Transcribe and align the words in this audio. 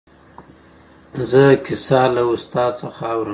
زه 1.29 1.39
دا 1.47 1.55
کیسه 1.65 2.01
له 2.15 2.21
استاد 2.33 2.71
څخه 2.81 3.03
اورم. 3.13 3.29